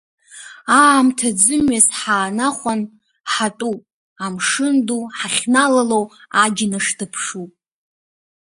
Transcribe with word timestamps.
Аамҭа 0.79 1.29
ӡымҩас 1.41 1.87
ҳаанахәан, 1.99 2.81
ҳатәуп, 3.33 3.79
амшын 4.25 4.75
ду 4.87 5.01
ҳахьналало 5.17 6.01
аџьныш 6.43 6.87
дыԥшуп. 6.97 7.51